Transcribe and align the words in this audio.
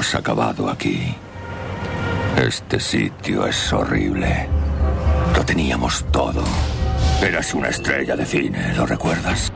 hemos 0.00 0.14
acabado 0.14 0.70
aquí. 0.70 1.14
Este 2.38 2.80
sitio 2.80 3.46
es 3.46 3.70
horrible. 3.70 4.48
Lo 5.36 5.44
teníamos 5.44 6.06
todo. 6.10 6.42
Eras 7.20 7.52
una 7.52 7.68
estrella 7.68 8.16
de 8.16 8.24
cine, 8.24 8.72
¿lo 8.74 8.86
recuerdas? 8.86 9.52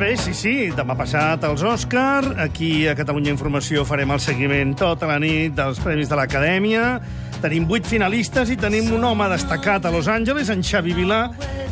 Bé, 0.00 0.14
sí, 0.16 0.32
sí, 0.32 0.52
demà 0.72 0.94
passat 0.96 1.42
els 1.44 1.60
Òscar. 1.66 2.24
Aquí 2.40 2.86
a 2.88 2.94
Catalunya 2.96 3.34
Informació 3.34 3.82
farem 3.84 4.14
el 4.14 4.20
seguiment 4.24 4.72
tota 4.78 5.08
la 5.10 5.18
nit 5.20 5.52
dels 5.58 5.80
Premis 5.84 6.08
de 6.08 6.16
l'Acadèmia. 6.16 6.84
Tenim 7.42 7.66
vuit 7.68 7.84
finalistes 7.84 8.52
i 8.52 8.56
tenim 8.60 8.88
un 8.96 9.04
home 9.04 9.28
destacat 9.28 9.84
a 9.84 9.92
Los 9.92 10.08
Angeles, 10.08 10.48
en 10.48 10.64
Xavi 10.64 10.96
Vilà, 10.96 11.20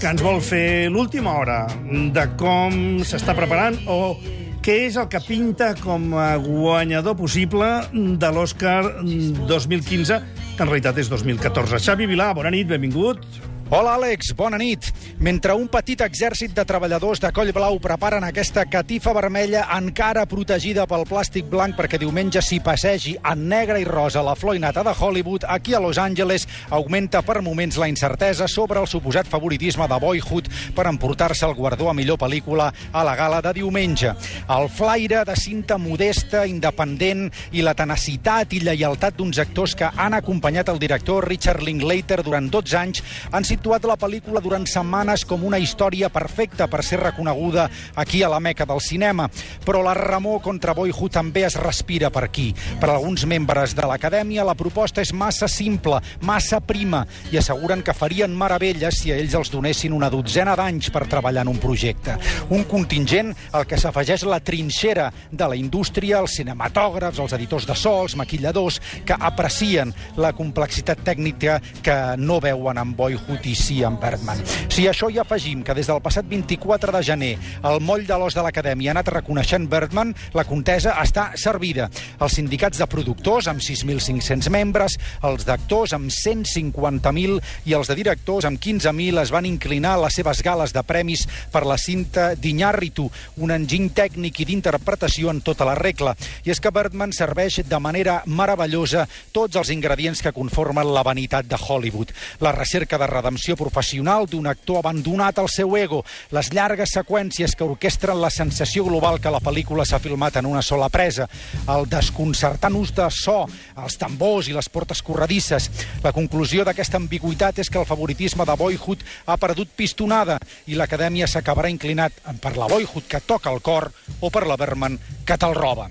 que 0.00 0.08
ens 0.08 0.24
vol 0.24 0.40
fer 0.44 0.88
l'última 0.92 1.36
hora 1.36 1.60
de 1.84 2.26
com 2.40 3.00
s'està 3.04 3.36
preparant 3.36 3.76
o 3.92 4.16
què 4.64 4.80
és 4.88 4.96
el 5.00 5.10
que 5.12 5.20
pinta 5.24 5.74
com 5.82 6.14
a 6.16 6.34
guanyador 6.40 7.18
possible 7.20 7.74
de 7.92 8.30
l'Oscar 8.32 8.80
2015, 9.04 10.22
que 10.54 10.62
en 10.62 10.70
realitat 10.70 11.02
és 11.02 11.12
2014. 11.12 11.76
Xavi 11.76 12.08
Vilà, 12.08 12.32
bona 12.32 12.54
nit, 12.54 12.70
benvingut. 12.72 13.52
Hola, 13.70 13.94
Àlex, 13.96 14.34
bona 14.36 14.58
nit. 14.60 14.90
Mentre 15.24 15.54
un 15.56 15.70
petit 15.72 16.02
exèrcit 16.04 16.52
de 16.52 16.66
treballadors 16.68 17.20
de 17.22 17.30
Coll 17.32 17.48
Blau 17.56 17.78
preparen 17.80 18.26
aquesta 18.26 18.66
catifa 18.68 19.14
vermella 19.16 19.62
encara 19.72 20.26
protegida 20.28 20.84
pel 20.90 21.06
plàstic 21.08 21.48
blanc 21.48 21.72
perquè 21.78 21.96
diumenge 22.02 22.42
s'hi 22.44 22.58
passegi 22.60 23.14
en 23.24 23.46
negre 23.48 23.80
i 23.80 23.86
rosa 23.88 24.22
la 24.22 24.34
flor 24.36 24.58
de 24.58 24.94
Hollywood, 25.00 25.46
aquí 25.48 25.72
a 25.72 25.80
Los 25.80 25.96
Angeles 25.96 26.46
augmenta 26.68 27.22
per 27.22 27.40
moments 27.40 27.78
la 27.78 27.88
incertesa 27.88 28.46
sobre 28.48 28.80
el 28.80 28.86
suposat 28.86 29.26
favoritisme 29.26 29.88
de 29.88 29.98
Boyhood 29.98 30.50
per 30.76 30.86
emportar-se 30.86 31.46
el 31.46 31.54
guardó 31.54 31.88
a 31.88 31.94
millor 31.94 32.18
pel·lícula 32.18 32.70
a 32.92 33.04
la 33.04 33.16
gala 33.16 33.40
de 33.40 33.54
diumenge. 33.54 34.12
El 34.48 34.68
flaire 34.68 35.24
de 35.24 35.36
cinta 35.36 35.78
modesta, 35.78 36.46
independent 36.46 37.32
i 37.52 37.62
la 37.62 37.74
tenacitat 37.74 38.52
i 38.52 38.60
lleialtat 38.60 39.16
d'uns 39.16 39.38
actors 39.38 39.74
que 39.74 39.88
han 39.88 40.12
acompanyat 40.12 40.68
el 40.68 40.78
director 40.78 41.26
Richard 41.26 41.62
Linklater 41.62 42.22
durant 42.22 42.50
12 42.50 42.76
anys 42.76 43.02
han 43.32 43.44
situat 43.54 43.84
la 43.86 43.94
pel·lícula 44.00 44.42
durant 44.42 44.64
setmanes 44.66 45.22
com 45.28 45.44
una 45.46 45.60
història 45.62 46.08
perfecta 46.10 46.66
per 46.70 46.82
ser 46.82 46.98
reconeguda 47.02 47.68
aquí 48.00 48.22
a 48.24 48.30
la 48.32 48.40
meca 48.42 48.66
del 48.66 48.80
cinema. 48.82 49.28
Però 49.64 49.82
la 49.84 49.94
remor 49.94 50.40
contra 50.42 50.74
Boyhood 50.74 51.14
també 51.14 51.44
es 51.46 51.54
respira 51.60 52.10
per 52.10 52.24
aquí. 52.26 52.48
Per 52.80 52.90
alguns 52.90 53.26
membres 53.30 53.76
de 53.76 53.86
l'Acadèmia, 53.86 54.46
la 54.46 54.56
proposta 54.58 55.04
és 55.04 55.12
massa 55.14 55.46
simple, 55.50 56.00
massa 56.26 56.58
prima, 56.64 57.04
i 57.30 57.38
asseguren 57.38 57.84
que 57.84 57.94
farien 57.94 58.34
meravelles 58.34 58.98
si 59.04 59.12
a 59.12 59.18
ells 59.20 59.36
els 59.38 59.52
donessin 59.52 59.94
una 59.94 60.10
dotzena 60.10 60.56
d'anys 60.58 60.90
per 60.90 61.04
treballar 61.10 61.46
en 61.46 61.52
un 61.54 61.62
projecte. 61.62 62.18
Un 62.50 62.66
contingent 62.66 63.30
al 63.52 63.68
que 63.70 63.78
s'afegeix 63.78 64.26
la 64.26 64.40
trinxera 64.42 65.10
de 65.30 65.50
la 65.50 65.58
indústria, 65.58 66.18
els 66.24 66.34
cinematògrafs, 66.40 67.22
els 67.22 67.36
editors 67.38 67.68
de 67.70 67.78
so, 67.78 67.94
els 68.02 68.18
maquilladors, 68.18 68.80
que 69.06 69.14
aprecien 69.14 69.94
la 70.18 70.34
complexitat 70.34 71.04
tècnica 71.06 71.60
que 71.84 71.98
no 72.18 72.40
veuen 72.42 72.82
en 72.82 72.96
Boyhood 72.98 73.43
sí 73.52 73.82
en 73.84 73.98
Bergman. 74.00 74.40
Si 74.72 74.86
això 74.88 75.10
hi 75.12 75.20
afegim 75.20 75.60
que 75.62 75.76
des 75.76 75.90
del 75.90 76.00
passat 76.00 76.24
24 76.24 76.94
de 76.96 77.02
gener 77.04 77.32
el 77.68 77.82
moll 77.84 78.06
de 78.08 78.16
l'os 78.16 78.32
de 78.32 78.42
l'Acadèmia 78.44 78.92
ha 78.92 78.94
anat 78.96 79.10
reconeixent 79.12 79.68
Bergman, 79.68 80.14
la 80.32 80.46
contesa 80.48 80.96
està 81.02 81.26
servida. 81.36 81.90
Els 82.24 82.38
sindicats 82.40 82.80
de 82.80 82.88
productors, 82.88 83.50
amb 83.52 83.60
6.500 83.60 84.48
membres, 84.54 84.96
els 85.28 85.44
d'actors, 85.44 85.92
amb 85.92 86.08
150.000, 86.08 87.38
i 87.68 87.76
els 87.76 87.90
de 87.92 87.98
directors, 87.98 88.48
amb 88.48 88.60
15.000, 88.62 89.20
es 89.20 89.34
van 89.34 89.48
inclinar 89.48 89.98
a 89.98 90.02
les 90.06 90.16
seves 90.16 90.40
gales 90.46 90.72
de 90.72 90.82
premis 90.86 91.26
per 91.52 91.64
la 91.68 91.78
cinta 91.78 92.32
d'Iñárritu, 92.38 93.10
un 93.44 93.52
enginy 93.54 93.90
tècnic 93.94 94.40
i 94.40 94.48
d'interpretació 94.48 95.32
en 95.34 95.42
tota 95.44 95.66
la 95.68 95.76
regla. 95.78 96.14
I 96.44 96.54
és 96.54 96.62
que 96.62 96.72
Bergman 96.74 97.12
serveix 97.12 97.60
de 97.68 97.80
manera 97.82 98.20
meravellosa 98.26 99.06
tots 99.32 99.58
els 99.60 99.72
ingredients 99.74 100.22
que 100.22 100.34
conformen 100.36 100.92
la 100.94 101.02
vanitat 101.06 101.48
de 101.50 101.58
Hollywood. 101.58 102.14
La 102.40 102.52
recerca 102.52 102.98
de 102.98 103.08
redempció 103.34 103.56
professional 103.56 104.26
d'un 104.30 104.46
actor 104.46 104.78
abandonat 104.78 105.38
al 105.38 105.48
seu 105.50 105.74
ego, 105.76 106.04
les 106.30 106.52
llargues 106.54 106.92
seqüències 106.94 107.56
que 107.56 107.64
orquestren 107.66 108.20
la 108.20 108.30
sensació 108.30 108.84
global 108.84 109.18
que 109.20 109.30
la 109.30 109.40
pel·lícula 109.42 109.84
s'ha 109.84 109.98
filmat 109.98 110.36
en 110.36 110.46
una 110.46 110.62
sola 110.62 110.88
presa, 110.88 111.26
el 111.66 111.88
desconcertant 111.90 112.76
ús 112.78 112.94
de 112.94 113.08
so, 113.10 113.44
els 113.76 113.98
tambors 113.98 114.48
i 114.48 114.54
les 114.54 114.68
portes 114.68 115.02
corredisses. 115.02 115.70
La 116.04 116.12
conclusió 116.12 116.64
d'aquesta 116.64 117.00
ambigüitat 117.00 117.58
és 117.58 117.70
que 117.70 117.80
el 117.82 117.90
favoritisme 117.90 118.46
de 118.46 118.56
Boyhood 118.56 119.02
ha 119.26 119.36
perdut 119.36 119.74
pistonada 119.74 120.38
i 120.66 120.78
l'Acadèmia 120.78 121.26
s'acabarà 121.26 121.72
inclinat 121.72 122.22
per 122.40 122.56
la 122.56 122.70
Boyhood 122.70 123.10
que 123.10 123.24
toca 123.26 123.50
el 123.50 123.62
cor 123.62 123.90
o 124.20 124.30
per 124.30 124.46
la 124.46 124.56
Berman 124.56 125.00
que 125.26 125.38
te'l 125.38 125.58
roba. 125.58 125.90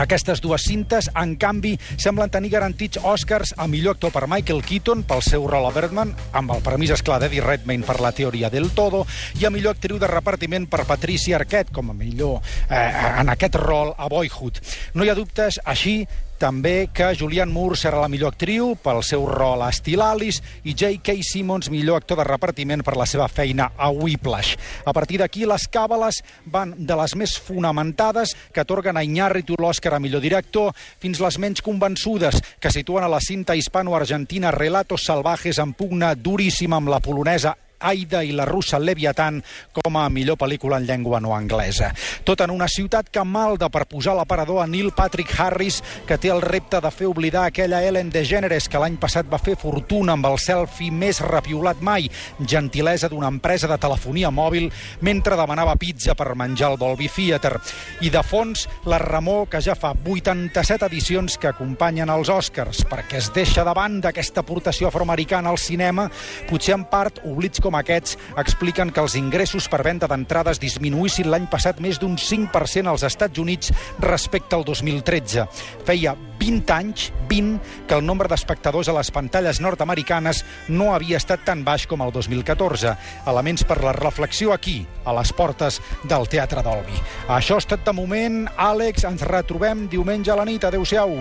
Aquestes 0.00 0.40
dues 0.40 0.64
cintes, 0.64 1.10
en 1.18 1.34
canvi, 1.36 1.74
semblen 2.00 2.30
tenir 2.32 2.52
garantits 2.54 3.00
Oscars 3.04 3.52
a 3.60 3.66
millor 3.68 3.98
actor 3.98 4.12
per 4.14 4.24
Michael 4.30 4.62
Keaton 4.64 5.04
pel 5.08 5.20
seu 5.24 5.44
rol 5.50 5.68
a 5.68 5.72
Birdman, 5.74 6.14
amb 6.32 6.54
el 6.54 6.64
permís, 6.64 6.94
esclar, 6.96 7.20
d'Eddie 7.20 7.44
Redmayne 7.44 7.84
per 7.84 7.98
la 8.00 8.14
teoria 8.16 8.48
del 8.52 8.70
todo, 8.72 9.04
i 9.40 9.44
a 9.44 9.52
millor 9.52 9.76
actriu 9.76 10.00
de 10.00 10.08
repartiment 10.08 10.66
per 10.70 10.86
Patricia 10.88 11.36
Arquette, 11.36 11.74
com 11.76 11.92
a 11.92 11.96
millor 11.96 12.40
eh, 12.70 12.82
en 13.20 13.32
aquest 13.32 13.60
rol 13.60 13.92
a 13.98 14.08
Boyhood. 14.08 14.62
No 14.96 15.04
hi 15.04 15.12
ha 15.12 15.18
dubtes, 15.18 15.60
així, 15.68 16.00
també 16.42 16.88
que 16.90 17.12
Julianne 17.14 17.54
Moore 17.54 17.76
serà 17.78 18.00
la 18.02 18.08
millor 18.10 18.32
actriu 18.32 18.72
pel 18.82 18.98
seu 19.06 19.22
rol 19.30 19.62
a 19.62 19.68
Stilalis 19.70 20.40
i 20.66 20.74
J.K. 20.74 21.14
Simmons 21.22 21.70
millor 21.70 22.00
actor 22.00 22.18
de 22.18 22.26
repartiment 22.26 22.82
per 22.82 22.96
la 22.98 23.06
seva 23.06 23.28
feina 23.30 23.70
a 23.78 23.92
Whiplash. 23.94 24.56
A 24.84 24.92
partir 24.96 25.20
d'aquí, 25.22 25.46
les 25.46 25.68
càbales 25.70 26.18
van 26.50 26.74
de 26.76 26.98
les 26.98 27.14
més 27.20 27.36
fonamentades, 27.38 28.34
que 28.50 28.64
atorguen 28.64 28.98
a 28.98 29.06
Iñárritu 29.06 29.54
l'Oscar 29.54 29.94
a 29.94 30.02
millor 30.02 30.24
director, 30.24 30.74
fins 30.98 31.22
les 31.22 31.38
menys 31.38 31.62
convençudes, 31.62 32.42
que 32.58 32.74
situen 32.74 33.06
a 33.06 33.12
la 33.12 33.22
cinta 33.22 33.54
hispano-argentina 33.54 34.50
Relatos 34.50 35.06
salvajes 35.06 35.62
en 35.62 35.76
pugna 35.78 36.16
duríssima 36.18 36.82
amb 36.82 36.90
la 36.90 36.98
polonesa 37.04 37.54
Aida 37.82 38.22
i 38.24 38.32
la 38.32 38.46
russa 38.48 38.78
Leviathan 38.78 39.42
com 39.72 39.96
a 39.98 40.08
millor 40.08 40.38
pel·lícula 40.40 40.78
en 40.80 40.86
llengua 40.86 41.20
no 41.20 41.34
anglesa. 41.36 41.92
Tot 42.24 42.40
en 42.44 42.50
una 42.54 42.68
ciutat 42.68 43.10
que 43.12 43.24
malda 43.24 43.68
per 43.72 43.84
posar 43.90 44.14
l'aparador 44.16 44.62
a 44.62 44.66
Neil 44.66 44.92
Patrick 44.96 45.34
Harris, 45.38 45.82
que 46.06 46.18
té 46.18 46.30
el 46.32 46.42
repte 46.42 46.80
de 46.80 46.90
fer 46.94 47.08
oblidar 47.10 47.46
aquella 47.48 47.82
Ellen 47.84 48.10
DeGeneres 48.12 48.68
que 48.70 48.80
l'any 48.80 48.98
passat 49.00 49.28
va 49.30 49.40
fer 49.42 49.56
fortuna 49.58 50.16
amb 50.16 50.28
el 50.30 50.38
selfie 50.42 50.92
més 50.92 51.20
repiolat 51.24 51.82
mai, 51.82 52.08
gentilesa 52.40 53.10
d'una 53.10 53.30
empresa 53.32 53.68
de 53.70 53.78
telefonia 53.80 54.30
mòbil, 54.30 54.70
mentre 55.00 55.38
demanava 55.38 55.76
pizza 55.80 56.14
per 56.18 56.34
menjar 56.38 56.72
al 56.72 56.78
Dolby 56.80 57.08
Theatre. 57.12 57.60
I 58.02 58.10
de 58.12 58.22
fons, 58.26 58.66
la 58.86 59.00
remor 59.02 59.48
que 59.50 59.62
ja 59.64 59.76
fa 59.78 59.92
87 59.92 60.86
edicions 60.88 61.38
que 61.38 61.50
acompanyen 61.50 62.10
els 62.12 62.30
Oscars, 62.32 62.84
perquè 62.88 63.20
es 63.20 63.30
deixa 63.34 63.64
davant 63.66 64.00
d'aquesta 64.02 64.42
aportació 64.42 64.88
afroamericana 64.88 65.50
al 65.50 65.60
cinema, 65.60 66.08
potser 66.48 66.76
en 66.76 66.86
part 66.90 67.22
oblits 67.28 67.62
com 67.62 67.71
com 67.72 67.80
aquests 67.80 68.18
expliquen 68.42 68.92
que 68.92 69.00
els 69.00 69.16
ingressos 69.16 69.68
per 69.72 69.80
venda 69.86 70.08
d'entrades 70.10 70.60
disminuïssin 70.60 71.30
l'any 71.32 71.48
passat 71.48 71.80
més 71.80 71.96
d'un 72.02 72.18
5% 72.20 72.92
als 72.92 73.06
Estats 73.08 73.40
Units 73.40 73.72
respecte 74.04 74.58
al 74.58 74.66
2013. 74.68 75.46
Feia 75.88 76.12
20 76.42 76.72
anys, 76.74 77.12
20, 77.28 77.60
que 77.86 77.94
el 77.94 78.02
nombre 78.02 78.26
d'espectadors 78.26 78.88
a 78.90 78.96
les 78.96 79.12
pantalles 79.14 79.60
nord-americanes 79.62 80.42
no 80.74 80.90
havia 80.90 81.20
estat 81.20 81.44
tan 81.46 81.62
baix 81.62 81.86
com 81.86 82.02
el 82.02 82.10
2014. 82.10 82.96
Elements 83.30 83.62
per 83.68 83.78
la 83.84 83.92
reflexió 83.94 84.50
aquí, 84.52 84.80
a 85.04 85.14
les 85.14 85.30
portes 85.32 85.78
del 86.02 86.26
Teatre 86.26 86.64
Dolby. 86.66 86.98
Això 87.30 87.60
és 87.62 87.68
tot 87.70 87.84
de 87.86 87.94
moment. 87.94 88.42
Àlex, 88.58 89.06
ens 89.06 89.22
retrobem 89.28 89.86
diumenge 89.92 90.32
a 90.32 90.38
la 90.40 90.46
nit. 90.48 90.64
Adéu-siau. 90.66 91.14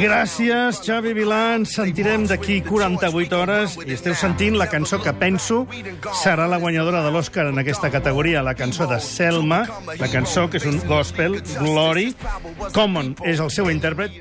Gràcies, 0.00 0.80
Xavi 0.86 1.12
Vilà. 1.16 1.42
Ens 1.58 1.76
sentirem 1.76 2.24
d'aquí 2.30 2.60
48 2.64 3.36
hores 3.36 3.76
i 3.84 3.92
esteu 3.96 4.16
sentint 4.16 4.56
la 4.56 4.70
cançó 4.72 5.00
que 5.02 5.12
penso 5.12 5.66
serà 6.22 6.48
la 6.48 6.60
guanyadora 6.62 7.04
de 7.04 7.12
l'Oscar 7.12 7.48
en 7.50 7.60
aquesta 7.60 7.90
categoria, 7.92 8.42
la 8.42 8.54
cançó 8.54 8.86
de 8.88 9.00
Selma, 9.00 9.64
la 9.98 10.08
cançó 10.12 10.48
que 10.50 10.60
és 10.60 10.69
gospel, 10.86 11.40
Glory. 11.58 12.12
Common 12.74 13.14
és 13.26 13.40
el 13.42 13.50
seu 13.54 13.70
intèrpret, 13.72 14.14